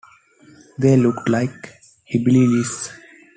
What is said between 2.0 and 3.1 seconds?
hillbillies.